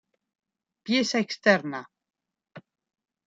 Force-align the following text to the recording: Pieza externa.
Pieza 0.85 1.17
externa. 1.25 1.81